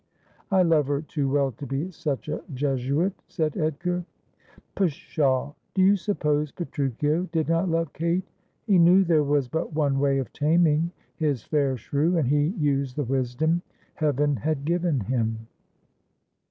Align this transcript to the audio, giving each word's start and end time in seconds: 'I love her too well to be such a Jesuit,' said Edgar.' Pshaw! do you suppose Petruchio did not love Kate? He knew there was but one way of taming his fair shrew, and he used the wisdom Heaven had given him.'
'I 0.51 0.63
love 0.63 0.87
her 0.87 1.03
too 1.03 1.29
well 1.29 1.51
to 1.51 1.67
be 1.67 1.91
such 1.91 2.27
a 2.27 2.41
Jesuit,' 2.55 3.21
said 3.27 3.55
Edgar.' 3.55 4.03
Pshaw! 4.75 5.53
do 5.75 5.83
you 5.83 5.95
suppose 5.95 6.51
Petruchio 6.51 7.29
did 7.31 7.47
not 7.47 7.69
love 7.69 7.93
Kate? 7.93 8.25
He 8.65 8.79
knew 8.79 9.03
there 9.03 9.23
was 9.23 9.47
but 9.47 9.73
one 9.75 9.99
way 9.99 10.17
of 10.17 10.33
taming 10.33 10.89
his 11.17 11.43
fair 11.43 11.77
shrew, 11.77 12.17
and 12.17 12.27
he 12.29 12.47
used 12.57 12.95
the 12.95 13.03
wisdom 13.03 13.61
Heaven 13.93 14.37
had 14.37 14.65
given 14.65 15.01
him.' 15.01 15.45